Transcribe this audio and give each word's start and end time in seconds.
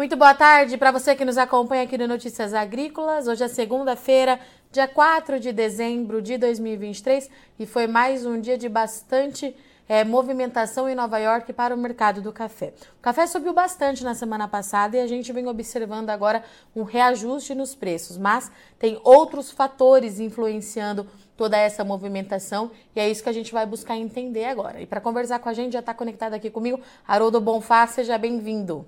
Muito 0.00 0.16
boa 0.16 0.32
tarde 0.32 0.78
para 0.78 0.92
você 0.92 1.16
que 1.16 1.24
nos 1.24 1.36
acompanha 1.36 1.82
aqui 1.82 1.98
no 1.98 2.06
Notícias 2.06 2.54
Agrícolas. 2.54 3.26
Hoje 3.26 3.42
é 3.42 3.48
segunda-feira, 3.48 4.38
dia 4.70 4.86
4 4.86 5.40
de 5.40 5.52
dezembro 5.52 6.22
de 6.22 6.38
2023 6.38 7.28
e 7.58 7.66
foi 7.66 7.88
mais 7.88 8.24
um 8.24 8.40
dia 8.40 8.56
de 8.56 8.68
bastante 8.68 9.56
é, 9.88 10.04
movimentação 10.04 10.88
em 10.88 10.94
Nova 10.94 11.18
York 11.18 11.52
para 11.52 11.74
o 11.74 11.76
mercado 11.76 12.22
do 12.22 12.32
café. 12.32 12.74
O 12.96 13.02
café 13.02 13.26
subiu 13.26 13.52
bastante 13.52 14.04
na 14.04 14.14
semana 14.14 14.46
passada 14.46 14.96
e 14.96 15.00
a 15.00 15.06
gente 15.08 15.32
vem 15.32 15.48
observando 15.48 16.10
agora 16.10 16.44
um 16.76 16.84
reajuste 16.84 17.52
nos 17.52 17.74
preços, 17.74 18.16
mas 18.16 18.52
tem 18.78 19.00
outros 19.02 19.50
fatores 19.50 20.20
influenciando 20.20 21.08
toda 21.36 21.58
essa 21.58 21.82
movimentação 21.82 22.70
e 22.94 23.00
é 23.00 23.10
isso 23.10 23.20
que 23.20 23.30
a 23.30 23.34
gente 23.34 23.52
vai 23.52 23.66
buscar 23.66 23.96
entender 23.96 24.44
agora. 24.44 24.80
E 24.80 24.86
para 24.86 25.00
conversar 25.00 25.40
com 25.40 25.48
a 25.48 25.52
gente 25.52 25.72
já 25.72 25.80
está 25.80 25.92
conectado 25.92 26.34
aqui 26.34 26.50
comigo 26.50 26.80
Haroldo 27.04 27.40
Bonfá, 27.40 27.84
seja 27.88 28.16
bem-vindo. 28.16 28.86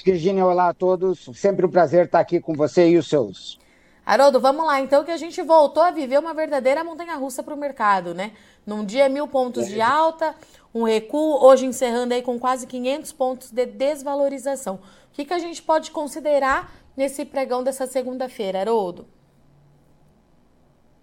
Virginia, 0.00 0.46
olá 0.46 0.70
a 0.70 0.74
todos. 0.74 1.28
Sempre 1.34 1.66
um 1.66 1.70
prazer 1.70 2.06
estar 2.06 2.20
aqui 2.20 2.40
com 2.40 2.54
você 2.54 2.88
e 2.88 2.96
os 2.96 3.06
seus. 3.08 3.58
Haroldo, 4.04 4.40
vamos 4.40 4.66
lá 4.66 4.80
então 4.80 5.04
que 5.04 5.10
a 5.10 5.16
gente 5.16 5.40
voltou 5.42 5.82
a 5.82 5.90
viver 5.90 6.18
uma 6.18 6.34
verdadeira 6.34 6.82
montanha-russa 6.82 7.42
para 7.42 7.54
o 7.54 7.56
mercado, 7.56 8.14
né? 8.14 8.32
Num 8.66 8.84
dia 8.84 9.08
mil 9.08 9.28
pontos 9.28 9.68
de 9.68 9.80
alta, 9.80 10.34
um 10.74 10.82
recuo, 10.84 11.44
hoje 11.44 11.66
encerrando 11.66 12.14
aí 12.14 12.22
com 12.22 12.38
quase 12.38 12.66
500 12.66 13.12
pontos 13.12 13.50
de 13.50 13.66
desvalorização. 13.66 14.76
O 14.76 14.80
que, 15.12 15.24
que 15.24 15.34
a 15.34 15.38
gente 15.38 15.62
pode 15.62 15.90
considerar 15.90 16.72
nesse 16.96 17.24
pregão 17.24 17.62
dessa 17.62 17.86
segunda-feira, 17.86 18.60
Haroldo? 18.60 19.06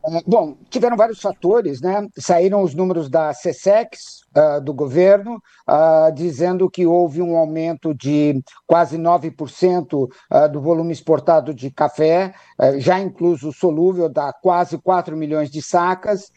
É, 0.06 0.22
bom, 0.26 0.56
tiveram 0.70 0.96
vários 0.96 1.20
fatores, 1.20 1.82
né? 1.82 2.08
Saíram 2.18 2.64
os 2.64 2.74
números 2.74 3.10
da 3.10 3.32
CSEX, 3.34 4.22
uh, 4.36 4.62
do 4.62 4.74
governo, 4.74 5.42
uh, 5.68 6.12
dizendo 6.14 6.70
que 6.70 6.86
houve 6.86 7.22
um 7.22 7.36
aumento 7.36 7.94
de 7.94 8.42
quase 8.66 8.98
9% 8.98 9.94
uh, 9.94 10.50
do 10.52 10.62
volume 10.62 10.94
exportado 10.94 11.54
de 11.54 11.70
café, 11.70 12.34
já 12.78 13.00
incluso 13.00 13.50
o 13.50 13.54
solúvel, 13.54 14.10
dá 14.10 14.32
quase 14.34 14.78
4 14.78 15.16
milhões 15.16 15.50
de 15.50 15.62
sacas. 15.62 16.32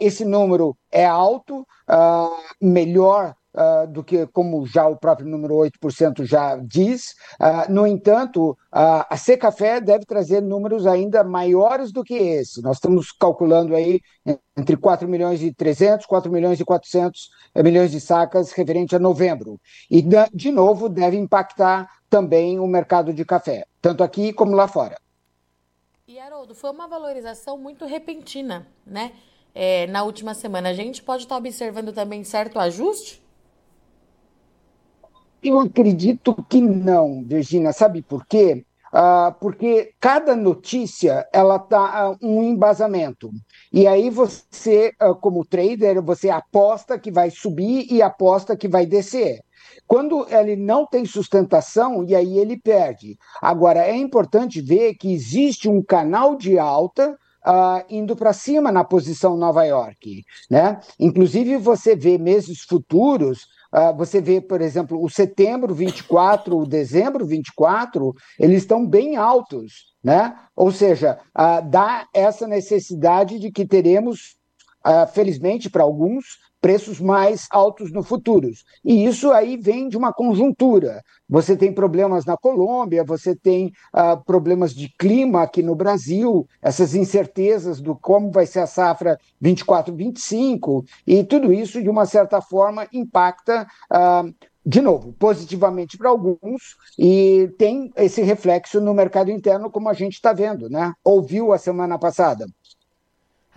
esse 0.00 0.24
número 0.24 0.76
é 0.90 1.04
alto, 1.04 1.66
melhor 2.60 3.34
uh, 3.58 3.86
do 3.86 4.04
que, 4.04 4.26
como 4.28 4.64
já 4.66 4.86
o 4.86 4.96
próprio 4.96 5.28
número 5.28 5.54
8% 5.54 6.24
já 6.24 6.56
diz. 6.56 7.14
Uh, 7.40 7.72
no 7.72 7.86
entanto, 7.86 8.50
uh, 8.50 9.04
a 9.10 9.16
Secafé 9.16 9.80
deve 9.80 10.04
trazer 10.04 10.40
números 10.40 10.86
ainda 10.86 11.24
maiores 11.24 11.90
do 11.90 12.04
que 12.04 12.14
esse. 12.14 12.62
Nós 12.62 12.76
estamos 12.76 13.10
calculando 13.10 13.74
aí 13.74 14.00
entre 14.56 14.76
4 14.76 15.08
milhões 15.08 15.42
e 15.42 15.52
300, 15.52 16.06
4 16.06 16.30
milhões 16.30 16.60
e 16.60 16.64
400 16.64 17.30
eh, 17.54 17.62
milhões 17.62 17.90
de 17.90 18.00
sacas 18.00 18.52
referente 18.52 18.94
a 18.94 18.98
novembro. 18.98 19.60
E, 19.90 20.04
de 20.32 20.50
novo, 20.50 20.88
deve 20.88 21.16
impactar 21.16 21.88
também 22.08 22.58
o 22.58 22.66
mercado 22.66 23.12
de 23.12 23.24
café, 23.24 23.66
tanto 23.80 24.02
aqui 24.02 24.32
como 24.32 24.54
lá 24.54 24.68
fora. 24.68 24.96
E, 26.06 26.18
Haroldo, 26.18 26.54
foi 26.54 26.70
uma 26.70 26.88
valorização 26.88 27.58
muito 27.58 27.84
repentina, 27.84 28.66
né? 28.86 29.12
É, 29.54 29.86
na 29.88 30.04
última 30.04 30.34
semana. 30.34 30.68
A 30.68 30.72
gente 30.72 31.02
pode 31.02 31.24
estar 31.24 31.36
observando 31.36 31.92
também 31.92 32.22
certo 32.22 32.58
ajuste? 32.58 33.20
Eu 35.42 35.60
acredito 35.60 36.34
que 36.48 36.60
não, 36.60 37.24
Virginia. 37.24 37.72
Sabe 37.72 38.02
por 38.02 38.26
quê? 38.26 38.64
Ah, 38.92 39.36
porque 39.38 39.92
cada 40.00 40.34
notícia 40.34 41.28
ela 41.30 41.58
tá 41.58 42.10
uh, 42.10 42.16
um 42.22 42.42
embasamento 42.42 43.30
e 43.70 43.86
aí 43.86 44.08
você 44.08 44.94
uh, 45.02 45.14
como 45.14 45.44
trader 45.44 46.02
você 46.02 46.30
aposta 46.30 46.98
que 46.98 47.10
vai 47.10 47.30
subir 47.30 47.86
e 47.92 48.00
aposta 48.00 48.56
que 48.56 48.66
vai 48.66 48.86
descer 48.86 49.40
quando 49.86 50.26
ele 50.30 50.56
não 50.56 50.86
tem 50.86 51.04
sustentação 51.04 52.02
e 52.02 52.14
aí 52.14 52.38
ele 52.38 52.56
perde 52.58 53.18
agora 53.42 53.80
é 53.80 53.94
importante 53.94 54.62
ver 54.62 54.94
que 54.94 55.12
existe 55.12 55.68
um 55.68 55.82
canal 55.82 56.36
de 56.36 56.58
alta 56.58 57.16
Uh, 57.46 57.80
indo 57.88 58.14
para 58.16 58.32
cima 58.34 58.70
na 58.70 58.84
posição 58.84 59.36
Nova 59.36 59.64
York, 59.64 60.22
né? 60.50 60.80
Inclusive 60.98 61.56
você 61.56 61.96
vê 61.96 62.18
meses 62.18 62.62
futuros 62.62 63.46
você 63.96 64.20
vê, 64.20 64.40
por 64.40 64.60
exemplo, 64.60 65.02
o 65.02 65.10
setembro 65.10 65.74
24, 65.74 66.56
o 66.56 66.66
dezembro 66.66 67.26
24, 67.26 68.14
eles 68.38 68.62
estão 68.62 68.86
bem 68.86 69.16
altos, 69.16 69.94
né? 70.02 70.34
Ou 70.56 70.72
seja, 70.72 71.18
uh, 71.36 71.68
dá 71.68 72.06
essa 72.14 72.46
necessidade 72.46 73.38
de 73.38 73.50
que 73.50 73.66
teremos, 73.66 74.36
uh, 74.86 75.06
felizmente 75.12 75.68
para 75.68 75.82
alguns, 75.82 76.24
preços 76.60 77.00
mais 77.00 77.46
altos 77.50 77.92
no 77.92 78.02
futuro. 78.02 78.50
E 78.84 79.04
isso 79.04 79.30
aí 79.32 79.56
vem 79.56 79.88
de 79.88 79.96
uma 79.96 80.12
conjuntura. 80.12 81.02
Você 81.28 81.56
tem 81.56 81.72
problemas 81.72 82.24
na 82.24 82.36
Colômbia, 82.36 83.04
você 83.04 83.34
tem 83.34 83.72
uh, 83.94 84.22
problemas 84.24 84.74
de 84.74 84.88
clima 84.98 85.42
aqui 85.42 85.62
no 85.62 85.74
Brasil, 85.74 86.46
essas 86.62 86.94
incertezas 86.94 87.80
do 87.80 87.94
como 87.94 88.30
vai 88.30 88.46
ser 88.46 88.60
a 88.60 88.66
safra 88.66 89.18
24-25, 89.42 90.84
e 91.06 91.22
tudo 91.24 91.52
isso, 91.52 91.82
de 91.82 91.88
uma 91.88 92.06
certa 92.06 92.40
forma, 92.40 92.86
impacta. 92.92 93.66
Uh, 93.92 94.34
de 94.66 94.82
novo, 94.82 95.14
positivamente 95.14 95.96
para 95.96 96.10
alguns, 96.10 96.76
e 96.98 97.48
tem 97.56 97.90
esse 97.96 98.20
reflexo 98.20 98.82
no 98.82 98.92
mercado 98.92 99.30
interno, 99.30 99.70
como 99.70 99.88
a 99.88 99.94
gente 99.94 100.14
está 100.14 100.34
vendo, 100.34 100.68
né? 100.68 100.92
Ouviu 101.02 101.54
a 101.54 101.58
semana 101.58 101.98
passada. 101.98 102.44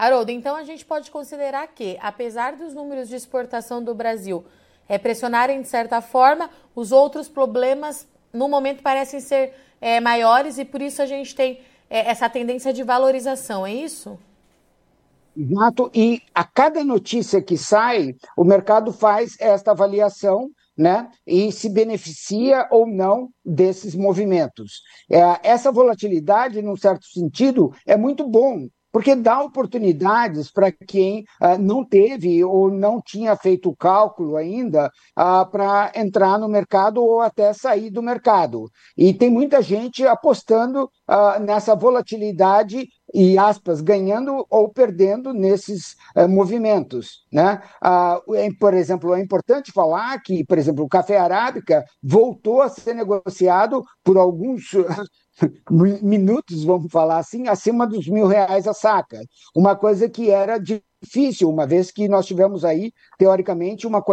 Haroldo, 0.02 0.32
então 0.32 0.56
a 0.56 0.64
gente 0.64 0.84
pode 0.84 1.12
considerar 1.12 1.68
que, 1.68 1.96
apesar 2.02 2.56
dos 2.56 2.74
números 2.74 3.08
de 3.08 3.16
exportação 3.16 3.84
do 3.84 3.94
Brasil 3.94 4.44
é, 4.90 4.98
pressionarem 4.98 5.62
de 5.62 5.68
certa 5.68 6.02
forma, 6.02 6.50
os 6.74 6.92
outros 6.92 7.30
problemas 7.30 8.08
no 8.34 8.50
momento 8.50 8.82
parecem 8.82 9.20
ser 9.20 9.54
é, 9.80 10.00
maiores 10.00 10.58
e 10.58 10.66
por 10.66 10.82
isso 10.82 11.04
a 11.04 11.06
gente 11.06 11.36
tem 11.36 11.60
é, 11.88 12.10
essa 12.10 12.28
tendência 12.28 12.74
de 12.74 12.82
valorização, 12.82 13.64
é 13.64 13.76
isso? 13.76 14.18
Exato, 15.38 15.92
e 15.94 16.24
a 16.34 16.44
cada 16.44 16.84
notícia 16.84 17.40
que 17.40 17.56
sai, 17.56 18.16
o 18.36 18.44
mercado 18.44 18.92
faz 18.92 19.36
esta 19.40 19.70
avaliação 19.70 20.50
né, 20.76 21.12
e 21.28 21.52
se 21.52 21.70
beneficia 21.70 22.68
ou 22.72 22.88
não 22.88 23.30
desses 23.46 23.94
movimentos. 23.94 24.82
É, 25.12 25.20
essa 25.44 25.72
volatilidade, 25.72 26.60
num 26.60 26.76
certo 26.76 27.06
sentido, 27.06 27.72
é 27.86 27.96
muito 27.96 28.28
bom 28.28 28.68
porque 28.92 29.16
dá 29.16 29.42
oportunidades 29.42 30.52
para 30.52 30.72
quem 30.72 31.24
uh, 31.42 31.58
não 31.60 31.84
teve 31.84 32.44
ou 32.44 32.70
não 32.70 33.02
tinha 33.02 33.36
feito 33.36 33.70
o 33.70 33.76
cálculo 33.76 34.36
ainda 34.36 34.92
uh, 35.18 35.50
para 35.50 35.92
entrar 35.96 36.38
no 36.38 36.48
mercado 36.48 37.02
ou 37.04 37.22
até 37.22 37.54
sair 37.54 37.90
do 37.90 38.02
mercado. 38.02 38.70
E 38.98 39.14
tem 39.14 39.30
muita 39.30 39.62
gente 39.62 40.06
apostando 40.06 40.90
uh, 41.10 41.40
nessa 41.40 41.76
volatilidade 41.76 42.88
e 43.14 43.38
aspas 43.38 43.82
ganhando 43.82 44.46
ou 44.50 44.70
perdendo 44.70 45.34
nesses 45.34 45.96
movimentos, 46.30 47.26
né? 47.32 47.62
É, 48.36 48.50
por 48.60 48.74
exemplo, 48.74 49.14
é 49.14 49.22
importante 49.22 49.72
falar 49.72 50.20
que, 50.22 50.46
por 50.46 50.58
exemplo, 50.58 50.84
o 50.86 50.90
café 50.90 51.18
arábica 51.18 51.84
voltou 52.02 52.62
a 52.62 52.70
ser 52.70 52.94
negociado 52.94 53.84
por 54.04 54.18
alguns 54.18 54.72
minutos, 56.02 56.64
vamos 56.64 56.92
falar 56.92 57.18
assim, 57.20 57.48
acima 57.48 57.88
dos 57.88 58.08
mil 58.08 58.28
reais 58.28 58.68
a 58.68 58.74
saca. 58.74 59.20
Uma 59.56 59.76
coisa 59.76 60.10
que 60.10 60.30
era 60.30 60.58
difícil, 61.02 61.50
uma 61.50 61.66
vez 61.66 61.92
que 61.92 62.08
nós 62.08 62.26
tivemos 62.26 62.64
aí, 62.64 62.92
teoricamente, 63.18 63.88
uma, 63.88 64.04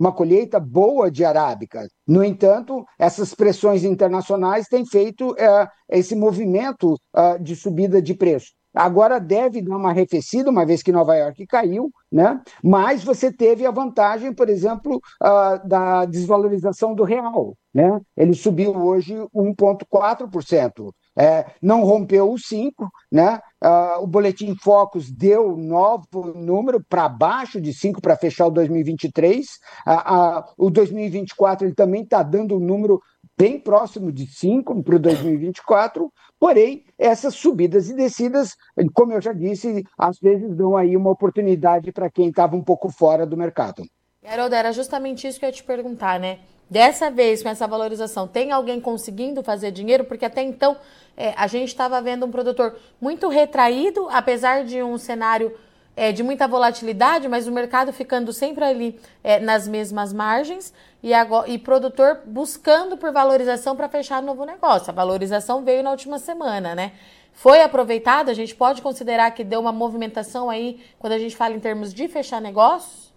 uma 0.00 0.12
colheita 0.12 0.58
boa 0.58 1.10
de 1.10 1.24
arábica. 1.24 1.86
No 2.06 2.24
entanto, 2.24 2.84
essas 2.98 3.34
pressões 3.34 3.84
internacionais 3.84 4.66
têm 4.66 4.86
feito 4.86 5.34
é, 5.38 5.68
esse 5.90 6.14
movimento 6.14 6.94
uh, 6.94 7.42
de 7.42 7.54
subida 7.54 8.00
de 8.00 8.14
preço. 8.14 8.57
Agora 8.78 9.18
deve 9.18 9.60
dar 9.60 9.76
uma 9.76 9.90
arrefecida, 9.90 10.50
uma 10.50 10.64
vez 10.64 10.84
que 10.84 10.92
Nova 10.92 11.16
York 11.16 11.44
caiu, 11.48 11.90
né? 12.12 12.40
mas 12.62 13.02
você 13.02 13.32
teve 13.32 13.66
a 13.66 13.72
vantagem, 13.72 14.32
por 14.32 14.48
exemplo, 14.48 15.00
uh, 15.20 15.68
da 15.68 16.04
desvalorização 16.04 16.94
do 16.94 17.02
real. 17.02 17.56
Né? 17.74 18.00
Ele 18.16 18.34
subiu 18.34 18.76
hoje 18.76 19.16
1,4%. 19.34 20.92
É, 21.20 21.46
não 21.60 21.82
rompeu 21.82 22.32
os 22.32 22.42
5%, 22.42 22.70
né? 23.10 23.40
Uh, 23.60 24.04
o 24.04 24.06
Boletim 24.06 24.54
Focus 24.54 25.10
deu 25.10 25.56
novo 25.56 26.32
número 26.36 26.80
para 26.88 27.08
baixo 27.08 27.60
de 27.60 27.74
5 27.74 28.00
para 28.00 28.16
fechar 28.16 28.46
o 28.46 28.52
2023. 28.52 29.44
Uh, 29.84 29.90
uh, 29.90 30.44
o 30.56 30.70
2024 30.70 31.66
ele 31.66 31.74
também 31.74 32.02
está 32.02 32.22
dando 32.22 32.54
um 32.54 32.60
número 32.60 33.00
bem 33.38 33.60
próximo 33.60 34.10
de 34.10 34.26
5 34.26 34.82
para 34.82 34.96
o 34.96 34.98
2024, 34.98 36.12
porém, 36.40 36.84
essas 36.98 37.36
subidas 37.36 37.88
e 37.88 37.94
descidas, 37.94 38.56
como 38.92 39.12
eu 39.12 39.20
já 39.20 39.32
disse, 39.32 39.84
às 39.96 40.18
vezes 40.18 40.56
dão 40.56 40.76
aí 40.76 40.96
uma 40.96 41.10
oportunidade 41.10 41.92
para 41.92 42.10
quem 42.10 42.30
estava 42.30 42.56
um 42.56 42.64
pouco 42.64 42.90
fora 42.90 43.24
do 43.24 43.36
mercado. 43.36 43.84
Haroldo, 44.26 44.56
era 44.56 44.72
justamente 44.72 45.28
isso 45.28 45.38
que 45.38 45.44
eu 45.44 45.50
ia 45.50 45.54
te 45.54 45.62
perguntar, 45.62 46.18
né? 46.18 46.40
Dessa 46.68 47.10
vez, 47.10 47.42
com 47.42 47.48
essa 47.48 47.66
valorização, 47.66 48.26
tem 48.26 48.50
alguém 48.50 48.78
conseguindo 48.78 49.42
fazer 49.42 49.70
dinheiro? 49.70 50.04
Porque 50.04 50.24
até 50.24 50.42
então 50.42 50.76
é, 51.16 51.32
a 51.34 51.46
gente 51.46 51.68
estava 51.68 52.02
vendo 52.02 52.26
um 52.26 52.30
produtor 52.30 52.76
muito 53.00 53.28
retraído, 53.28 54.06
apesar 54.10 54.64
de 54.64 54.82
um 54.82 54.98
cenário 54.98 55.56
é, 55.98 56.12
de 56.12 56.22
muita 56.22 56.46
volatilidade, 56.46 57.26
mas 57.26 57.48
o 57.48 57.52
mercado 57.52 57.92
ficando 57.92 58.32
sempre 58.32 58.64
ali 58.64 59.00
é, 59.22 59.40
nas 59.40 59.66
mesmas 59.66 60.12
margens 60.12 60.72
e, 61.02 61.12
agora, 61.12 61.50
e 61.50 61.58
produtor 61.58 62.20
buscando 62.24 62.96
por 62.96 63.10
valorização 63.10 63.74
para 63.74 63.88
fechar 63.88 64.22
novo 64.22 64.44
negócio. 64.44 64.90
A 64.90 64.94
valorização 64.94 65.64
veio 65.64 65.82
na 65.82 65.90
última 65.90 66.20
semana, 66.20 66.72
né? 66.72 66.92
Foi 67.32 67.60
aproveitada? 67.62 68.30
A 68.30 68.34
gente 68.34 68.54
pode 68.54 68.80
considerar 68.80 69.32
que 69.32 69.42
deu 69.42 69.60
uma 69.60 69.72
movimentação 69.72 70.48
aí 70.48 70.80
quando 71.00 71.14
a 71.14 71.18
gente 71.18 71.36
fala 71.36 71.54
em 71.54 71.60
termos 71.60 71.92
de 71.92 72.06
fechar 72.06 72.40
negócios? 72.40 73.07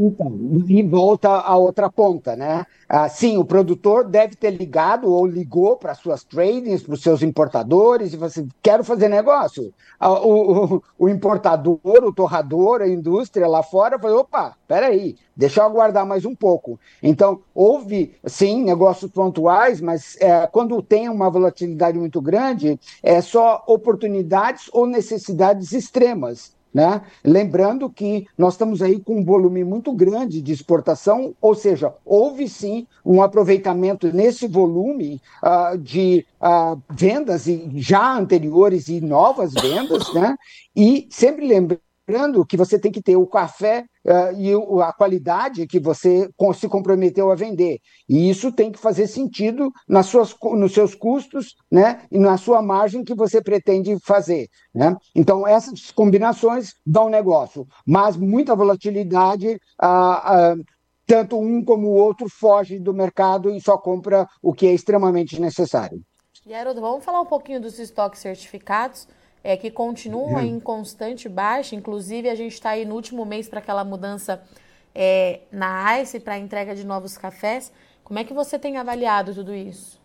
Então, 0.00 0.32
e 0.68 0.80
volta 0.84 1.28
a 1.28 1.56
outra 1.56 1.90
ponta, 1.90 2.36
né? 2.36 2.64
Ah, 2.88 3.08
sim, 3.08 3.36
o 3.36 3.44
produtor 3.44 4.04
deve 4.04 4.36
ter 4.36 4.50
ligado 4.52 5.12
ou 5.12 5.26
ligou 5.26 5.76
para 5.76 5.92
suas 5.92 6.22
tradings, 6.22 6.84
para 6.84 6.94
os 6.94 7.02
seus 7.02 7.20
importadores, 7.20 8.12
e 8.12 8.16
você 8.16 8.40
assim, 8.40 8.48
quero 8.62 8.84
fazer 8.84 9.08
negócio. 9.08 9.74
Ah, 9.98 10.12
o, 10.12 10.76
o, 10.76 10.82
o, 10.96 11.08
importador, 11.08 11.80
o 11.84 12.14
torrador, 12.14 12.80
a 12.80 12.88
indústria 12.88 13.48
lá 13.48 13.60
fora 13.60 13.98
falou: 13.98 14.20
opa, 14.20 14.56
peraí, 14.68 15.16
deixa 15.36 15.60
eu 15.60 15.64
aguardar 15.64 16.06
mais 16.06 16.24
um 16.24 16.34
pouco. 16.34 16.78
Então, 17.02 17.40
houve, 17.52 18.14
sim, 18.24 18.62
negócios 18.62 19.10
pontuais, 19.10 19.80
mas 19.80 20.16
é, 20.20 20.46
quando 20.46 20.80
tem 20.80 21.08
uma 21.08 21.28
volatilidade 21.28 21.98
muito 21.98 22.22
grande, 22.22 22.78
é 23.02 23.20
só 23.20 23.64
oportunidades 23.66 24.70
ou 24.72 24.86
necessidades 24.86 25.72
extremas. 25.72 26.56
Né? 26.78 27.02
Lembrando 27.24 27.90
que 27.90 28.28
nós 28.38 28.54
estamos 28.54 28.80
aí 28.82 29.00
com 29.00 29.18
um 29.18 29.24
volume 29.24 29.64
muito 29.64 29.92
grande 29.92 30.40
de 30.40 30.52
exportação, 30.52 31.34
ou 31.40 31.52
seja, 31.52 31.92
houve 32.04 32.48
sim 32.48 32.86
um 33.04 33.20
aproveitamento 33.20 34.12
nesse 34.12 34.46
volume 34.46 35.20
uh, 35.42 35.76
de 35.76 36.24
uh, 36.40 36.80
vendas 36.88 37.48
e 37.48 37.68
já 37.74 38.16
anteriores 38.16 38.86
e 38.86 39.00
novas 39.00 39.54
vendas, 39.54 40.14
né? 40.14 40.36
e 40.76 41.08
sempre 41.10 41.48
lembrando 41.48 42.46
que 42.46 42.56
você 42.56 42.78
tem 42.78 42.92
que 42.92 43.02
ter 43.02 43.16
o 43.16 43.26
café 43.26 43.84
e 44.36 44.52
a 44.82 44.92
qualidade 44.92 45.66
que 45.66 45.78
você 45.78 46.28
se 46.54 46.68
comprometeu 46.68 47.30
a 47.30 47.34
vender. 47.34 47.78
E 48.08 48.30
isso 48.30 48.50
tem 48.50 48.72
que 48.72 48.78
fazer 48.78 49.06
sentido 49.06 49.70
nas 49.86 50.06
suas, 50.06 50.34
nos 50.56 50.72
seus 50.72 50.94
custos 50.94 51.54
né, 51.70 52.02
e 52.10 52.18
na 52.18 52.36
sua 52.36 52.62
margem 52.62 53.04
que 53.04 53.14
você 53.14 53.42
pretende 53.42 53.98
fazer. 54.00 54.48
Né? 54.74 54.96
Então, 55.14 55.46
essas 55.46 55.90
combinações 55.90 56.74
dão 56.86 57.08
negócio, 57.08 57.66
mas 57.86 58.16
muita 58.16 58.56
volatilidade. 58.56 59.60
Uh, 59.80 60.62
tanto 61.06 61.40
um 61.40 61.64
como 61.64 61.88
o 61.88 61.94
outro 61.94 62.28
foge 62.28 62.78
do 62.78 62.92
mercado 62.92 63.50
e 63.50 63.58
só 63.62 63.78
compra 63.78 64.28
o 64.42 64.52
que 64.52 64.66
é 64.66 64.74
extremamente 64.74 65.40
necessário. 65.40 66.02
E 66.46 66.52
vamos 66.80 67.02
falar 67.02 67.22
um 67.22 67.26
pouquinho 67.26 67.60
dos 67.60 67.78
estoques 67.78 68.20
certificados 68.20 69.08
é, 69.42 69.56
que 69.56 69.70
continuam 69.70 70.40
em 70.40 70.58
constante 70.60 71.28
baixa. 71.28 71.74
Inclusive, 71.74 72.28
a 72.28 72.34
gente 72.34 72.52
está 72.52 72.70
aí 72.70 72.84
no 72.84 72.94
último 72.94 73.24
mês 73.24 73.48
para 73.48 73.60
aquela 73.60 73.84
mudança 73.84 74.42
é, 74.94 75.40
na 75.50 76.00
ICE 76.00 76.20
para 76.20 76.34
a 76.34 76.38
entrega 76.38 76.74
de 76.74 76.84
novos 76.84 77.16
cafés. 77.16 77.72
Como 78.02 78.18
é 78.18 78.24
que 78.24 78.34
você 78.34 78.58
tem 78.58 78.78
avaliado 78.78 79.34
tudo 79.34 79.54
isso? 79.54 80.00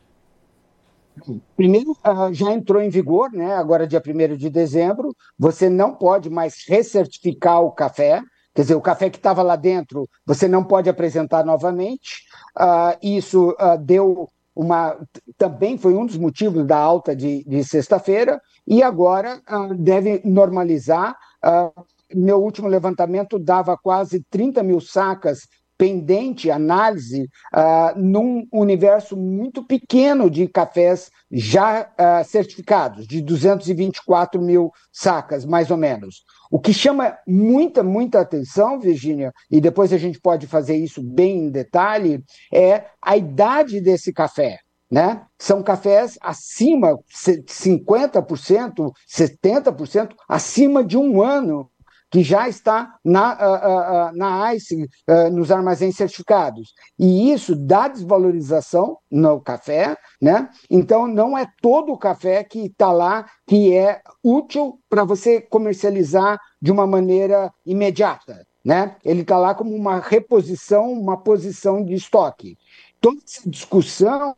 Primeiro, 1.55 1.95
ah, 2.03 2.29
já 2.31 2.51
entrou 2.51 2.81
em 2.81 2.89
vigor, 2.89 3.31
né? 3.31 3.55
agora 3.55 3.87
dia 3.87 4.01
1 4.05 4.35
de 4.35 4.49
dezembro, 4.49 5.15
você 5.37 5.69
não 5.69 5.93
pode 5.93 6.29
mais 6.29 6.65
recertificar 6.67 7.61
o 7.61 7.71
café, 7.71 8.21
quer 8.53 8.63
dizer, 8.63 8.75
o 8.75 8.81
café 8.81 9.09
que 9.09 9.17
estava 9.17 9.43
lá 9.43 9.55
dentro, 9.55 10.07
você 10.25 10.47
não 10.47 10.63
pode 10.63 10.89
apresentar 10.89 11.45
novamente. 11.45 12.23
Uh, 12.57 12.97
isso 13.01 13.51
uh, 13.51 13.77
deu 13.79 14.27
uma. 14.55 14.97
Também 15.37 15.77
foi 15.77 15.95
um 15.95 16.05
dos 16.05 16.17
motivos 16.17 16.65
da 16.65 16.77
alta 16.77 17.15
de, 17.15 17.43
de 17.43 17.63
sexta-feira 17.63 18.41
e 18.67 18.81
agora 18.83 19.41
uh, 19.49 19.73
deve 19.75 20.21
normalizar. 20.23 21.15
Uh, 21.43 21.83
meu 22.15 22.41
último 22.41 22.67
levantamento 22.67 23.39
dava 23.39 23.77
quase 23.77 24.23
30 24.29 24.61
mil 24.61 24.79
sacas 24.79 25.47
pendente 25.83 26.49
análise 26.49 27.23
uh, 27.53 27.99
num 27.99 28.47
universo 28.53 29.17
muito 29.17 29.67
pequeno 29.67 30.29
de 30.29 30.47
cafés 30.47 31.11
já 31.29 31.81
uh, 31.81 32.23
certificados, 32.23 33.05
de 33.05 33.21
224 33.21 34.41
mil 34.41 34.71
sacas, 34.93 35.43
mais 35.43 35.69
ou 35.69 35.75
menos. 35.75 36.23
O 36.49 36.57
que 36.57 36.73
chama 36.73 37.17
muita, 37.27 37.83
muita 37.83 38.21
atenção, 38.21 38.79
Virginia, 38.79 39.33
e 39.51 39.59
depois 39.59 39.91
a 39.91 39.97
gente 39.97 40.21
pode 40.21 40.47
fazer 40.47 40.77
isso 40.77 41.03
bem 41.03 41.47
em 41.47 41.51
detalhe, 41.51 42.23
é 42.53 42.85
a 43.01 43.17
idade 43.17 43.81
desse 43.81 44.13
café 44.13 44.59
né? 44.93 45.23
São 45.39 45.63
cafés 45.63 46.19
acima, 46.21 46.99
50%, 47.11 48.91
70%, 49.09 50.11
acima 50.29 50.83
de 50.83 50.95
um 50.95 51.19
ano, 51.19 51.67
que 52.13 52.21
já 52.21 52.47
está 52.47 52.93
na, 53.03 53.33
uh, 53.33 54.13
uh, 54.13 54.15
na 54.15 54.53
ICE, 54.53 54.87
nos 55.31 55.51
armazéns 55.51 55.95
certificados. 55.95 56.75
E 56.97 57.31
isso 57.31 57.55
dá 57.55 57.87
desvalorização 57.87 58.99
no 59.09 59.41
café, 59.41 59.97
né? 60.21 60.47
Então, 60.69 61.07
não 61.07 61.35
é 61.35 61.47
todo 61.59 61.91
o 61.91 61.97
café 61.97 62.43
que 62.43 62.67
está 62.67 62.91
lá 62.91 63.25
que 63.47 63.75
é 63.75 63.99
útil 64.23 64.79
para 64.87 65.03
você 65.03 65.41
comercializar 65.41 66.39
de 66.61 66.71
uma 66.71 66.85
maneira 66.85 67.51
imediata. 67.65 68.45
Né? 68.63 68.95
Ele 69.03 69.21
está 69.21 69.39
lá 69.39 69.55
como 69.55 69.75
uma 69.75 69.99
reposição, 69.99 70.93
uma 70.93 71.17
posição 71.17 71.83
de 71.83 71.95
estoque. 71.95 72.57
Toda 73.01 73.17
essa 73.25 73.49
discussão 73.49 74.35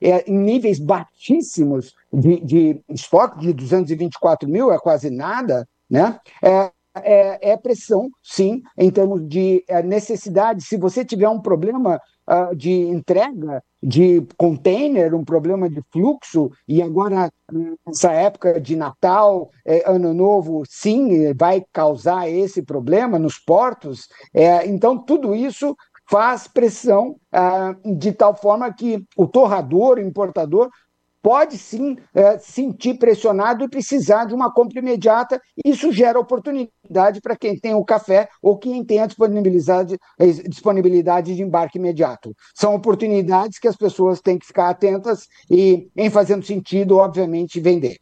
é, 0.00 0.30
em 0.30 0.38
níveis 0.38 0.78
baixíssimos 0.78 1.92
de, 2.12 2.40
de 2.40 2.80
estoque, 2.88 3.40
de 3.40 3.52
224 3.52 4.48
mil, 4.48 4.70
é 4.72 4.78
quase 4.78 5.10
nada, 5.10 5.68
né? 5.90 6.18
É, 6.40 6.70
é, 7.04 7.38
é, 7.52 7.56
pressão, 7.56 8.10
sim, 8.22 8.62
em 8.76 8.90
termos 8.90 9.26
de 9.28 9.64
é, 9.68 9.82
necessidade. 9.82 10.62
Se 10.62 10.76
você 10.76 11.04
tiver 11.04 11.28
um 11.28 11.40
problema 11.40 12.00
uh, 12.28 12.54
de 12.54 12.70
entrega 12.70 13.62
de 13.82 14.26
container, 14.36 15.14
um 15.14 15.24
problema 15.24 15.68
de 15.68 15.82
fluxo, 15.90 16.50
e 16.68 16.82
agora, 16.82 17.30
nessa 17.86 18.12
época 18.12 18.60
de 18.60 18.76
Natal, 18.76 19.50
é, 19.64 19.90
Ano 19.90 20.12
Novo, 20.12 20.62
sim, 20.68 21.32
vai 21.32 21.64
causar 21.72 22.28
esse 22.28 22.62
problema 22.62 23.18
nos 23.18 23.38
portos. 23.38 24.06
É, 24.34 24.66
então, 24.66 24.98
tudo 24.98 25.34
isso 25.34 25.74
faz 26.10 26.48
pressão 26.48 27.16
ah, 27.32 27.74
de 27.84 28.12
tal 28.12 28.34
forma 28.34 28.72
que 28.72 29.02
o 29.16 29.26
torrador, 29.26 29.96
o 29.96 30.02
importador, 30.02 30.68
pode 31.22 31.58
sim 31.58 31.96
é, 32.14 32.38
sentir 32.38 32.98
pressionado 32.98 33.64
e 33.64 33.68
precisar 33.68 34.24
de 34.24 34.34
uma 34.34 34.52
compra 34.52 34.78
imediata. 34.78 35.40
Isso 35.64 35.92
gera 35.92 36.18
oportunidade 36.18 37.20
para 37.20 37.36
quem 37.36 37.58
tem 37.58 37.74
o 37.74 37.84
café 37.84 38.28
ou 38.42 38.58
quem 38.58 38.84
tem 38.84 39.00
a 39.00 39.06
disponibilidade, 39.06 39.98
a 40.18 40.24
disponibilidade 40.48 41.34
de 41.34 41.42
embarque 41.42 41.78
imediato. 41.78 42.34
São 42.54 42.74
oportunidades 42.74 43.58
que 43.58 43.68
as 43.68 43.76
pessoas 43.76 44.20
têm 44.20 44.38
que 44.38 44.46
ficar 44.46 44.70
atentas 44.70 45.26
e, 45.50 45.88
em 45.96 46.10
fazendo 46.10 46.44
sentido, 46.44 46.96
obviamente, 46.96 47.60
vender. 47.60 47.96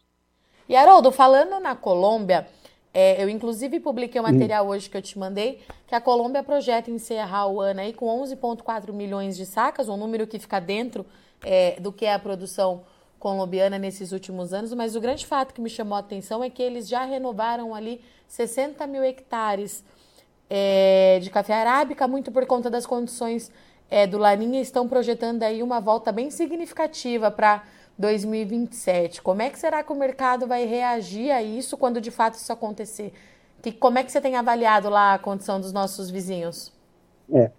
E 0.69 0.77
Haroldo, 0.77 1.11
falando 1.11 1.59
na 1.61 1.75
Colômbia, 1.75 2.47
é, 2.93 3.23
eu, 3.23 3.29
inclusive, 3.29 3.81
publiquei 3.81 4.21
um 4.21 4.25
hum. 4.25 4.33
material 4.33 4.67
hum. 4.67 4.71
hoje 4.71 4.89
que 4.89 4.97
eu 4.97 5.03
te 5.03 5.19
mandei, 5.19 5.61
que 5.87 5.95
a 5.95 6.01
Colômbia 6.01 6.43
projeta 6.43 6.91
encerrar 6.91 7.47
o 7.47 7.61
ano 7.61 7.81
aí 7.81 7.93
com 7.93 8.07
11,4 8.23 8.93
milhões 8.93 9.37
de 9.37 9.47
sacas, 9.47 9.89
um 9.89 9.97
número 9.97 10.27
que 10.27 10.39
fica 10.39 10.61
dentro 10.61 11.05
é, 11.45 11.79
do 11.81 11.93
que 11.93 12.05
é 12.05 12.13
a 12.13 12.19
produção 12.19 12.83
colombiana 13.19 13.79
nesses 13.79 14.13
últimos 14.13 14.53
anos, 14.53 14.73
mas 14.73 14.95
o 14.95 15.01
grande 15.01 15.27
fato 15.27 15.53
que 15.53 15.61
me 15.61 15.69
chamou 15.69 15.97
a 15.97 16.01
atenção 16.01 16.43
é 16.43 16.51
que 16.51 16.63
eles 16.63 16.89
já 16.89 17.05
renovaram 17.05 17.75
ali 17.75 18.01
60 18.29 18.87
mil 18.87 19.03
hectares 19.03 19.85
é, 20.49 21.19
de 21.21 21.31
café 21.31 21.55
arábica, 21.55 22.07
muito 22.07 22.31
por 22.31 22.47
conta 22.47 22.71
das 22.71 22.87
condições 22.87 23.51
é, 23.91 24.07
do 24.07 24.19
Laninha, 24.19 24.61
estão 24.61 24.89
projetando 24.89 25.43
aí 25.43 25.63
uma 25.63 25.81
volta 25.81 26.13
bem 26.13 26.31
significativa 26.31 27.31
para 27.31 27.65
2027. 27.99 29.21
Como 29.21 29.43
é 29.43 29.51
que 29.51 29.59
será 29.59 29.83
que 29.83 29.93
o 29.93 29.97
mercado 29.97 30.47
vai 30.47 30.65
reagir 30.65 31.31
a 31.31 31.43
isso 31.43 31.77
quando 31.77 32.01
de 32.01 32.11
fato 32.11 32.35
isso 32.35 32.53
acontecer? 32.53 33.13
Que, 33.61 33.73
como 33.73 33.99
é 33.99 34.05
que 34.05 34.13
você 34.13 34.21
tem 34.21 34.37
avaliado 34.37 34.89
lá 34.89 35.15
a 35.15 35.19
condição 35.19 35.61
dos 35.61 35.73
nossos 35.73 36.09
vizinhos? 36.09 36.73
É. 37.33 37.51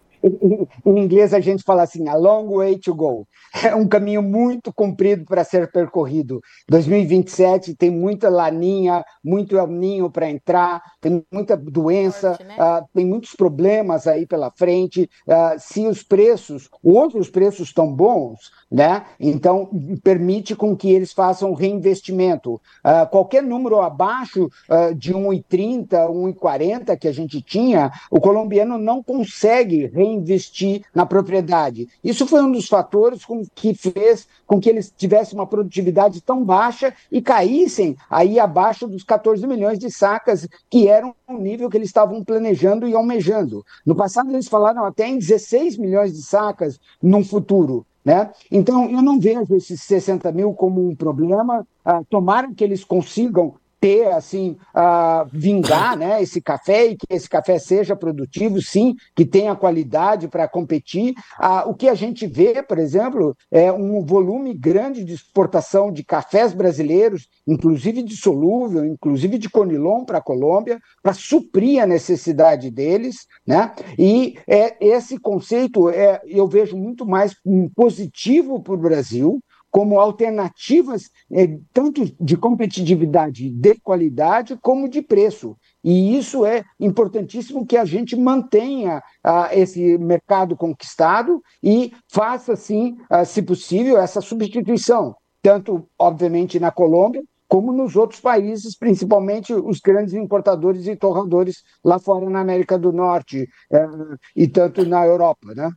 Em 0.90 0.98
inglês 0.98 1.36
a 1.36 1.40
gente 1.40 1.62
fala 1.64 1.84
assim, 1.84 2.08
a 2.10 2.16
long 2.16 2.50
way 2.50 2.80
to 2.80 2.96
go. 2.96 3.28
É 3.70 3.76
um 3.76 3.88
caminho 3.88 4.22
muito 4.22 4.72
comprido 4.74 5.26
para 5.26 5.44
ser 5.44 5.72
percorrido. 5.72 6.40
2027 6.70 7.76
tem 7.76 7.90
muita 7.90 8.30
laninha, 8.30 9.04
muito 9.24 9.58
El 9.58 9.68
Ninho 9.68 10.10
para 10.10 10.30
entrar, 10.30 10.82
tem 11.02 11.24
muita 11.32 11.58
doença, 11.58 12.36
Forte, 12.36 12.44
né? 12.44 12.56
uh, 12.56 12.86
tem 12.94 13.06
muitos 13.06 13.34
problemas 13.34 14.08
aí 14.08 14.26
pela 14.26 14.52
frente. 14.52 15.10
Uh, 15.28 15.60
se 15.60 15.86
os 15.88 16.04
preços, 16.04 16.70
hoje 16.84 17.18
os 17.18 17.30
preços 17.30 17.70
estão 17.70 17.92
bons, 17.92 18.52
né? 18.72 19.06
Então 19.20 19.70
permite 20.04 20.56
com 20.56 20.76
que 20.76 20.92
eles 20.92 21.12
façam 21.12 21.54
reinvestimento. 21.54 22.54
Uh, 22.54 23.10
qualquer 23.10 23.44
número 23.44 23.82
abaixo 23.82 24.46
uh, 24.46 24.94
de 24.96 25.14
1,30, 25.14 25.90
1,40 25.90 26.98
que 26.98 27.08
a 27.08 27.12
gente 27.12 27.42
tinha, 27.42 27.92
o 28.12 28.20
colombiano 28.20 28.78
não 28.78 29.02
consegue 29.02 29.88
reinvestir 29.88 30.79
na 30.94 31.06
propriedade. 31.06 31.88
Isso 32.04 32.26
foi 32.26 32.42
um 32.42 32.52
dos 32.52 32.68
fatores 32.68 33.26
com 33.26 33.44
que 33.56 33.74
fez 33.74 34.28
com 34.46 34.60
que 34.60 34.70
eles 34.70 34.94
tivessem 34.96 35.38
uma 35.38 35.48
produtividade 35.48 36.22
tão 36.22 36.44
baixa 36.44 36.94
e 37.12 37.22
caíssem 37.22 37.96
aí 38.10 38.40
abaixo 38.40 38.88
dos 38.88 39.04
14 39.04 39.46
milhões 39.46 39.80
de 39.80 39.92
sacas, 39.92 40.48
que 40.70 40.88
eram 40.88 41.14
o 41.28 41.38
nível 41.38 41.70
que 41.70 41.78
eles 41.78 41.90
estavam 41.90 42.24
planejando 42.24 42.88
e 42.88 42.94
almejando. 42.94 43.64
No 43.86 43.96
passado, 43.96 44.32
eles 44.32 44.48
falaram 44.48 44.86
até 44.86 45.08
em 45.08 45.18
16 45.18 45.78
milhões 45.78 46.14
de 46.14 46.22
sacas 46.22 46.80
num 47.02 47.24
futuro. 47.24 47.86
Né? 48.04 48.32
Então, 48.50 48.90
eu 48.90 49.02
não 49.02 49.20
vejo 49.20 49.56
esses 49.56 49.82
60 49.82 50.32
mil 50.32 50.54
como 50.54 50.88
um 50.88 50.96
problema. 50.96 51.68
Ah, 51.84 52.02
tomara 52.10 52.52
que 52.54 52.64
eles 52.64 52.84
consigam 52.84 53.56
ter, 53.80 54.08
assim, 54.10 54.58
uh, 54.76 55.28
vingar 55.32 55.98
né, 55.98 56.22
esse 56.22 56.42
café 56.42 56.88
e 56.88 56.98
que 56.98 57.06
esse 57.10 57.30
café 57.30 57.58
seja 57.58 57.96
produtivo, 57.96 58.62
sim, 58.62 58.96
que 59.16 59.26
tenha 59.26 59.56
qualidade 59.56 60.28
para 60.28 60.48
competir. 60.48 61.14
Uh, 61.40 61.70
o 61.70 61.74
que 61.74 61.88
a 61.88 61.96
gente 61.96 62.28
vê, 62.28 62.62
por 62.62 62.78
exemplo, 62.78 63.36
é 63.52 63.72
um 63.72 64.04
volume 64.06 64.54
grande 64.54 65.04
de 65.04 65.14
exportação 65.14 65.92
de 65.92 66.04
cafés 66.04 66.54
brasileiros, 66.54 67.28
inclusive 67.48 68.04
de 68.04 68.16
solúvel, 68.16 68.86
inclusive 68.86 69.38
de 69.38 69.50
conilon 69.50 70.04
para 70.04 70.18
a 70.18 70.22
Colômbia, 70.22 70.80
para 71.02 71.14
suprir 71.14 71.82
a 71.82 71.88
necessidade 71.88 72.70
deles. 72.70 73.28
Né? 73.46 73.72
E 73.98 74.36
é, 74.48 74.76
esse 74.86 75.18
conceito 75.18 75.90
é, 75.90 76.22
eu 76.26 76.48
vejo 76.48 76.76
muito 76.76 77.06
mais 77.06 77.36
um 77.46 77.70
positivo 77.70 78.62
para 78.62 78.74
o 78.74 78.78
Brasil, 78.78 79.40
como 79.72 80.00
alternativas 80.00 81.10
é, 81.32 81.58
tanto 81.74 82.04
de 82.20 82.38
competitividade 82.38 83.50
de 83.50 83.76
qualidade 83.82 84.58
como 84.62 84.90
de 84.90 85.02
preço. 85.02 85.56
E 85.84 86.18
isso 86.18 86.46
é 86.46 86.64
importantíssimo 86.80 87.66
que 87.66 87.78
a 87.78 87.86
gente 87.86 88.16
mantenha 88.16 89.02
ah, 89.24 89.50
esse 89.52 89.98
mercado 89.98 90.56
conquistado 90.56 91.42
e 91.64 91.94
faça, 92.12 92.56
sim, 92.56 92.98
ah, 93.10 93.24
se 93.24 93.42
possível, 93.42 93.98
essa 93.98 94.22
substituição, 94.22 95.16
tanto, 95.42 95.88
obviamente, 95.98 96.60
na 96.60 96.72
Colômbia, 96.72 97.24
como 97.48 97.74
nos 97.74 97.96
outros 97.96 98.20
países, 98.20 98.78
principalmente 98.78 99.52
os 99.54 99.80
grandes 99.80 100.14
importadores 100.14 100.86
e 100.86 100.96
torradores 100.96 101.64
lá 101.84 101.98
fora 101.98 102.30
na 102.30 102.42
América 102.42 102.78
do 102.78 102.94
Norte 102.94 103.50
eh, 103.72 103.88
e 104.36 104.48
tanto 104.48 104.86
na 104.86 105.04
Europa, 105.04 105.56
né? 105.56 105.72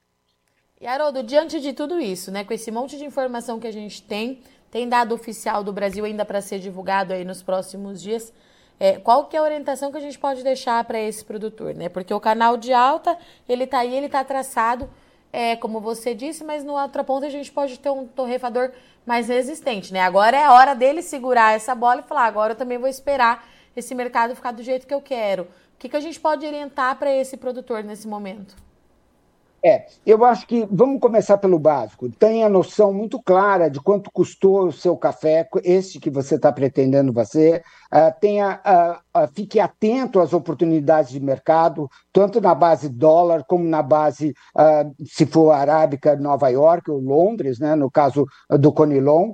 E 0.83 0.87
Haroldo, 0.89 1.23
diante 1.23 1.61
de 1.61 1.73
tudo 1.73 2.01
isso, 2.01 2.33
né, 2.33 2.43
com 2.43 2.53
esse 2.53 2.69
monte 2.73 2.99
de 2.99 3.05
informação 3.05 3.61
que 3.61 3.69
a 3.69 3.73
gente 3.73 4.03
tem, 4.03 4.43
tem 4.69 4.89
dado 4.89 5.15
oficial 5.15 5.63
do 5.63 5.73
Brasil 5.73 6.05
ainda 6.05 6.25
para 6.25 6.41
ser 6.41 6.59
divulgado 6.59 7.13
aí 7.13 7.25
nos 7.25 7.41
próximos 7.41 8.03
dias, 8.03 8.33
é, 8.81 8.99
qual 8.99 9.27
que 9.27 9.37
é 9.37 9.39
a 9.39 9.45
orientação 9.45 9.93
que 9.93 9.99
a 9.99 10.01
gente 10.01 10.19
pode 10.19 10.43
deixar 10.43 10.83
para 10.83 10.99
esse 10.99 11.25
produtor, 11.25 11.73
né? 11.73 11.89
Porque 11.89 12.13
o 12.13 12.19
canal 12.19 12.57
de 12.57 12.73
alta, 12.73 13.17
ele 13.49 13.63
está 13.63 13.79
aí, 13.79 13.95
ele 13.95 14.07
está 14.07 14.25
traçado, 14.25 14.91
é, 15.33 15.55
como 15.55 15.79
você 15.81 16.17
disse, 16.17 16.43
mas 16.43 16.65
no 16.65 16.73
outro 16.73 17.05
ponto 17.05 17.25
a 17.25 17.31
gente 17.31 17.53
pode 17.53 17.79
ter 17.79 17.91
um 17.91 18.05
torrefador 18.05 18.73
mais 19.07 19.29
resistente, 19.29 19.93
né? 19.93 20.01
Agora 20.01 20.37
é 20.37 20.43
a 20.43 20.53
hora 20.53 20.75
dele 20.75 21.01
segurar 21.01 21.55
essa 21.55 21.77
bola 21.77 22.01
e 22.01 22.09
falar, 22.09 22.25
agora 22.25 22.55
eu 22.55 22.57
também 22.57 22.77
vou 22.77 22.89
esperar 22.89 23.49
esse 23.77 23.95
mercado 23.95 24.35
ficar 24.35 24.51
do 24.51 24.65
jeito 24.65 24.85
que 24.85 24.95
eu 24.95 25.01
quero. 25.01 25.45
O 25.45 25.79
que, 25.79 25.89
que 25.89 25.97
a 25.97 26.01
gente 26.01 26.19
pode 26.19 26.45
orientar 26.45 26.97
para 26.99 27.15
esse 27.15 27.37
produtor 27.37 27.85
nesse 27.85 28.09
momento? 28.09 28.57
É, 29.65 29.87
eu 30.05 30.25
acho 30.25 30.45
que 30.45 30.67
vamos 30.71 31.01
começar 31.01 31.39
pelo 31.39 31.57
básico. 31.57 32.11
Tenha 32.11 32.49
noção 32.49 32.93
muito 32.93 33.23
clara 33.23 33.71
de 33.71 33.81
quanto 33.81 34.11
custou 34.11 34.67
o 34.67 34.73
seu 34.73 34.97
café, 34.97 35.49
esse 35.63 36.01
que 36.01 36.11
você 36.11 36.35
está 36.35 36.51
pretendendo 36.51 37.13
fazer. 37.13 37.63
Uh, 37.93 38.13
tenha, 38.21 38.61
uh, 38.67 39.21
uh, 39.21 39.29
fique 39.33 39.61
atento 39.61 40.19
às 40.19 40.33
oportunidades 40.33 41.13
de 41.13 41.21
mercado, 41.21 41.89
tanto 42.13 42.41
na 42.41 42.57
base 42.57 42.89
dólar 42.89 43.45
como 43.47 43.65
na 43.65 43.83
base, 43.83 44.35
se 45.05 45.25
for 45.27 45.53
arábica, 45.53 46.17
Nova 46.17 46.49
York 46.49 46.91
ou 46.91 47.01
Londres, 47.01 47.59
né, 47.59 47.75
no 47.75 47.91
caso 47.91 48.27
do 48.51 48.73
Conilon. 48.73 49.33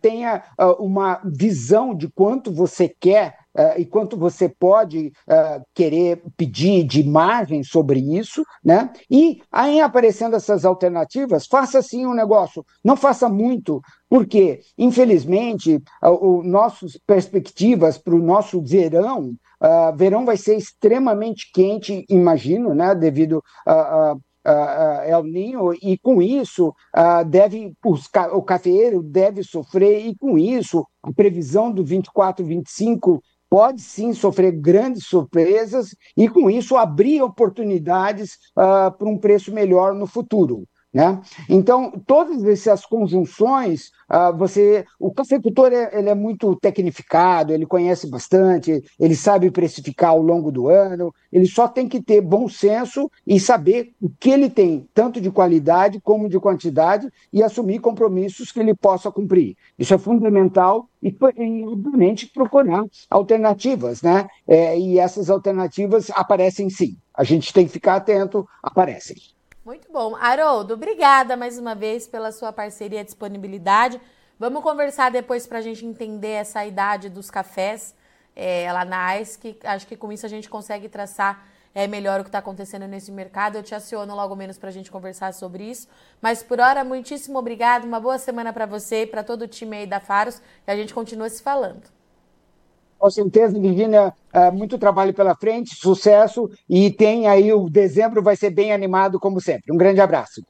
tenha 0.00 0.42
uma 0.78 1.20
visão 1.24 1.94
de 1.94 2.08
quanto 2.08 2.52
você 2.52 2.88
quer 2.88 3.43
uh, 3.56 3.78
e 3.78 3.84
quanto 3.84 4.16
você 4.16 4.48
pode 4.48 5.12
uh, 5.28 5.62
querer 5.74 6.22
pedir 6.36 6.84
de 6.84 7.02
margem 7.04 7.62
sobre 7.62 8.00
isso, 8.00 8.44
né? 8.64 8.90
E 9.10 9.40
aí 9.50 9.80
aparecendo 9.80 10.36
essas 10.36 10.64
alternativas, 10.64 11.46
faça 11.46 11.80
sim 11.82 12.06
um 12.06 12.14
negócio, 12.14 12.64
não 12.82 12.96
faça 12.96 13.28
muito, 13.28 13.80
porque, 14.08 14.60
infelizmente, 14.78 15.82
uh, 16.02 16.42
nossas 16.42 16.98
perspectivas 17.06 17.98
para 17.98 18.14
o 18.14 18.22
nosso 18.22 18.62
verão, 18.62 19.34
uh, 19.60 19.96
verão 19.96 20.24
vai 20.24 20.36
ser 20.36 20.56
extremamente 20.56 21.50
quente, 21.52 22.04
imagino, 22.08 22.74
né? 22.74 22.94
Devido 22.94 23.42
a. 23.66 24.16
Uh, 24.46 25.00
El 25.06 25.22
Ninho, 25.22 25.72
e 25.72 25.96
com 25.96 26.20
isso 26.20 26.68
uh, 26.68 27.24
deve 27.26 27.72
os, 27.82 28.10
o 28.30 28.42
cafeeiro 28.42 29.02
deve 29.02 29.42
sofrer, 29.42 30.06
e 30.06 30.14
com 30.14 30.36
isso 30.36 30.86
a 31.02 31.10
previsão 31.10 31.72
do 31.72 31.82
24, 31.82 32.44
25 32.44 33.22
pode 33.54 33.82
sim 33.82 34.12
sofrer 34.12 34.50
grandes 34.50 35.06
surpresas 35.06 35.94
e, 36.16 36.28
com 36.28 36.50
isso, 36.50 36.76
abrir 36.76 37.22
oportunidades 37.22 38.34
uh, 38.50 38.90
para 38.90 39.08
um 39.08 39.16
preço 39.16 39.54
melhor 39.54 39.94
no 39.94 40.08
futuro. 40.08 40.66
Né? 40.94 41.20
Então, 41.48 41.90
todas 42.06 42.44
essas 42.44 42.86
conjunções, 42.86 43.90
uh, 44.08 44.36
você, 44.36 44.84
o 44.96 45.12
cafeicultor 45.12 45.72
é, 45.72 45.90
ele 45.98 46.08
é 46.08 46.14
muito 46.14 46.54
tecnificado, 46.54 47.52
ele 47.52 47.66
conhece 47.66 48.08
bastante, 48.08 48.80
ele 49.00 49.16
sabe 49.16 49.50
precificar 49.50 50.10
ao 50.10 50.22
longo 50.22 50.52
do 50.52 50.68
ano, 50.68 51.12
ele 51.32 51.46
só 51.46 51.66
tem 51.66 51.88
que 51.88 52.00
ter 52.00 52.20
bom 52.20 52.48
senso 52.48 53.10
e 53.26 53.40
saber 53.40 53.92
o 54.00 54.08
que 54.08 54.30
ele 54.30 54.48
tem, 54.48 54.88
tanto 54.94 55.20
de 55.20 55.32
qualidade 55.32 56.00
como 56.00 56.28
de 56.28 56.38
quantidade, 56.38 57.10
e 57.32 57.42
assumir 57.42 57.80
compromissos 57.80 58.52
que 58.52 58.60
ele 58.60 58.72
possa 58.72 59.10
cumprir. 59.10 59.56
Isso 59.76 59.94
é 59.94 59.98
fundamental 59.98 60.88
e, 61.02 61.08
e 61.08 61.64
obviamente, 61.64 62.28
procurar 62.28 62.84
alternativas, 63.10 64.00
né? 64.00 64.28
É, 64.46 64.78
e 64.78 65.00
essas 65.00 65.28
alternativas 65.28 66.08
aparecem 66.14 66.70
sim. 66.70 66.96
A 67.12 67.24
gente 67.24 67.52
tem 67.52 67.66
que 67.66 67.72
ficar 67.72 67.96
atento, 67.96 68.46
aparecem. 68.62 69.33
Muito 69.64 69.90
bom. 69.90 70.14
Haroldo, 70.16 70.74
obrigada 70.74 71.38
mais 71.38 71.58
uma 71.58 71.74
vez 71.74 72.06
pela 72.06 72.30
sua 72.30 72.52
parceria 72.52 73.00
e 73.00 73.04
disponibilidade. 73.04 73.98
Vamos 74.38 74.62
conversar 74.62 75.10
depois 75.10 75.46
para 75.46 75.58
a 75.58 75.62
gente 75.62 75.86
entender 75.86 76.32
essa 76.32 76.66
idade 76.66 77.08
dos 77.08 77.30
cafés 77.30 77.94
é, 78.36 78.70
lá 78.70 78.84
na 78.84 79.18
ICE, 79.18 79.38
que 79.38 79.56
acho 79.64 79.86
que 79.86 79.96
com 79.96 80.12
isso 80.12 80.26
a 80.26 80.28
gente 80.28 80.50
consegue 80.50 80.86
traçar 80.86 81.48
é, 81.74 81.86
melhor 81.86 82.20
o 82.20 82.24
que 82.24 82.28
está 82.28 82.40
acontecendo 82.40 82.86
nesse 82.86 83.10
mercado. 83.10 83.56
Eu 83.56 83.62
te 83.62 83.74
aciono 83.74 84.14
logo 84.14 84.36
menos 84.36 84.58
para 84.58 84.68
a 84.68 84.72
gente 84.72 84.90
conversar 84.90 85.32
sobre 85.32 85.64
isso. 85.64 85.88
Mas 86.20 86.42
por 86.42 86.60
hora, 86.60 86.84
muitíssimo 86.84 87.38
obrigado. 87.38 87.84
Uma 87.84 88.00
boa 88.00 88.18
semana 88.18 88.52
para 88.52 88.66
você 88.66 89.04
e 89.04 89.06
para 89.06 89.24
todo 89.24 89.42
o 89.42 89.48
time 89.48 89.78
aí 89.78 89.86
da 89.86 89.98
Faros. 89.98 90.42
E 90.66 90.70
a 90.70 90.76
gente 90.76 90.92
continua 90.92 91.30
se 91.30 91.42
falando. 91.42 91.93
Com 93.04 93.10
certeza, 93.10 93.60
Virginia, 93.60 94.14
é, 94.32 94.50
muito 94.50 94.78
trabalho 94.78 95.12
pela 95.12 95.36
frente, 95.36 95.76
sucesso 95.76 96.50
e 96.66 96.90
tem 96.90 97.28
aí 97.28 97.52
o 97.52 97.68
dezembro 97.68 98.22
vai 98.22 98.34
ser 98.34 98.48
bem 98.48 98.72
animado 98.72 99.20
como 99.20 99.42
sempre. 99.42 99.70
Um 99.70 99.76
grande 99.76 100.00
abraço. 100.00 100.42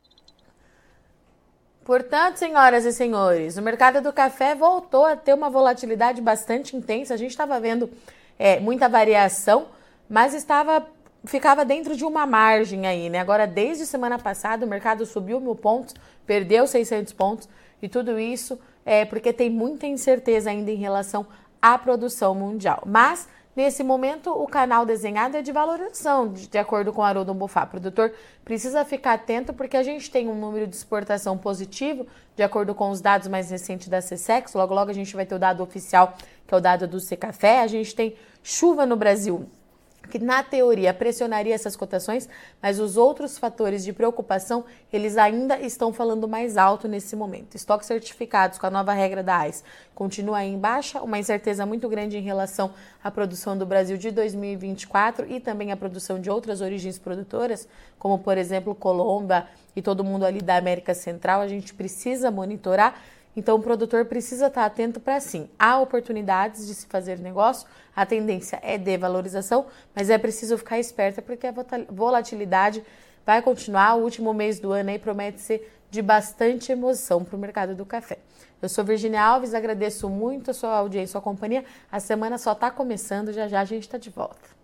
Portanto, 1.85 2.37
senhoras 2.37 2.85
e 2.85 2.93
senhores, 2.93 3.57
o 3.57 3.63
mercado 3.63 4.01
do 4.01 4.13
café 4.13 4.55
voltou 4.55 5.05
a 5.05 5.17
ter 5.17 5.35
uma 5.35 5.51
volatilidade 5.51 6.23
bastante 6.23 6.77
intensa. 6.77 7.15
A 7.15 7.17
gente 7.17 7.33
estava 7.33 7.59
vendo 7.59 7.91
é, 8.39 8.61
muita 8.61 8.89
variação, 8.89 9.67
mas 10.09 10.33
estava 10.33 10.87
ficava 11.25 11.65
dentro 11.65 11.97
de 11.97 12.05
uma 12.05 12.25
margem 12.25 12.87
aí, 12.87 13.11
né? 13.11 13.19
Agora, 13.19 13.49
desde 13.49 13.85
semana 13.85 14.17
passada, 14.17 14.65
o 14.65 14.69
mercado 14.69 15.05
subiu 15.05 15.41
mil 15.41 15.57
pontos, 15.57 15.93
perdeu 16.25 16.69
600 16.69 17.13
pontos 17.15 17.49
e 17.83 17.89
tudo 17.89 18.17
isso 18.17 18.57
é 18.87 19.05
porque 19.05 19.33
tem 19.33 19.51
muita 19.51 19.87
incerteza 19.87 20.51
ainda 20.51 20.71
em 20.71 20.77
relação 20.77 21.27
a 21.65 21.79
produção 21.79 22.35
mundial. 22.35 22.83
Mas, 22.85 23.27
nesse 23.57 23.83
momento, 23.83 24.31
o 24.31 24.47
canal 24.47 24.85
desenhado 24.85 25.39
é 25.39 25.41
de 25.41 25.51
valorização, 25.51 26.31
de, 26.31 26.59
acordo 26.59 26.93
com 26.93 27.03
Haroldo 27.03 27.33
Bofá. 27.33 27.65
O 27.65 27.69
produtor 27.69 28.13
precisa 28.45 28.85
ficar 28.85 29.15
atento 29.15 29.55
porque 29.55 29.75
a 29.75 29.83
gente 29.83 30.11
tem 30.11 30.29
um 30.29 30.39
número 30.39 30.67
de 30.67 30.77
exportação 30.77 31.39
positivo, 31.39 32.07
de 32.37 32.43
acordo 32.43 32.75
com 32.75 32.91
os 32.91 33.01
dados 33.01 33.29
mais 33.29 33.51
recentes 33.51 33.89
da 33.89 34.01
CSEX. 34.01 34.53
Logo, 34.53 34.75
logo 34.75 34.91
a 34.91 34.95
gente 34.95 35.17
vai 35.17 35.25
ter 35.25 35.37
o 35.37 35.39
dado 35.39 35.63
oficial, 35.63 36.13
que 36.47 36.53
é 36.53 36.57
o 36.59 36.61
dado 36.61 36.87
do 36.87 37.01
Secafé. 37.01 37.63
A 37.63 37.67
gente 37.67 37.95
tem 37.95 38.15
chuva 38.43 38.85
no 38.85 38.95
Brasil 38.95 39.49
que 40.09 40.19
na 40.19 40.43
teoria 40.43 40.93
pressionaria 40.93 41.55
essas 41.55 41.77
cotações, 41.77 42.29
mas 42.61 42.79
os 42.79 42.97
outros 42.97 43.39
fatores 43.39 43.85
de 43.85 43.93
preocupação, 43.93 44.65
eles 44.93 45.17
ainda 45.17 45.59
estão 45.59 45.93
falando 45.93 46.29
mais 46.29 46.57
alto 46.57 46.87
nesse 46.87 47.17
momento. 47.17 47.55
Estoques 47.55 47.87
certificados 47.87 48.59
com 48.59 48.67
a 48.67 48.71
nova 48.71 48.93
regra 48.93 49.23
da 49.23 49.39
AIS 49.39 49.65
continua 49.95 50.45
em 50.45 50.59
baixa, 50.59 51.01
uma 51.03 51.19
incerteza 51.19 51.65
muito 51.65 51.89
grande 51.89 52.19
em 52.19 52.23
relação 52.23 52.73
à 53.03 53.11
produção 53.11 53.57
do 53.57 53.65
Brasil 53.65 53.97
de 53.97 54.11
2024 54.11 55.31
e 55.31 55.41
também 55.41 55.73
a 55.73 55.77
produção 55.77 56.21
de 56.21 56.31
outras 56.31 56.61
origens 56.61 56.99
produtoras, 56.99 57.69
como 57.99 58.19
por 58.19 58.37
exemplo 58.37 58.75
Colômbia 58.75 59.47
e 59.75 59.83
todo 59.83 60.05
mundo 60.05 60.25
ali 60.25 60.41
da 60.41 60.57
América 60.57 60.95
Central. 60.95 61.41
A 61.41 61.49
gente 61.49 61.75
precisa 61.75 62.31
monitorar 62.31 63.01
então, 63.37 63.57
o 63.57 63.61
produtor 63.61 64.05
precisa 64.05 64.47
estar 64.47 64.65
atento 64.65 65.01
para 65.01 65.19
sim. 65.19 65.49
Há 65.59 65.81
oportunidades 65.81 66.67
de 66.67 66.75
se 66.75 66.87
fazer 66.87 67.19
negócio, 67.19 67.67
a 67.95 68.07
tendência 68.07 68.61
é 68.63 68.79
de 68.79 68.97
valorização, 68.97 69.67
mas 69.95 70.09
é 70.09 70.19
preciso 70.19 70.57
ficar 70.57 70.79
esperta 70.79 71.21
porque 71.21 71.47
a 71.47 71.55
volatilidade 71.91 72.83
vai 73.27 73.43
continuar. 73.43 73.97
O 73.97 74.03
último 74.03 74.33
mês 74.33 74.61
do 74.61 74.73
ano 74.73 74.91
aí 74.91 74.99
promete 74.99 75.41
ser 75.41 75.73
de 75.91 76.01
bastante 76.01 76.71
emoção 76.73 77.25
para 77.25 77.37
o 77.37 77.39
mercado 77.39 77.75
do 77.75 77.85
café. 77.85 78.19
Eu 78.63 78.69
sou 78.69 78.85
Virginia 78.85 79.23
Alves, 79.23 79.53
agradeço 79.53 80.09
muito 80.09 80.51
a 80.51 80.55
sua 80.55 80.77
audiência, 80.77 81.13
a 81.13 81.13
sua 81.13 81.21
companhia. 81.21 81.65
A 81.91 82.01
semana 82.01 82.39
só 82.39 82.53
está 82.53 82.71
começando, 82.71 83.33
já 83.33 83.47
já 83.47 83.61
a 83.61 83.65
gente 83.65 83.83
está 83.83 83.99
de 83.99 84.11
volta. 84.11 84.64